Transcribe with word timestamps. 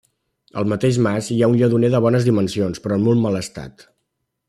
Al 0.61 0.65
mateix 0.71 0.97
mas 1.09 1.27
hi 1.35 1.37
ha 1.47 1.51
un 1.53 1.59
lledoner 1.61 1.93
de 1.97 2.01
bones 2.07 2.27
dimensions, 2.31 2.85
però 2.87 2.99
en 3.01 3.09
molt 3.11 3.25
mal 3.29 3.43
estat. 3.47 3.91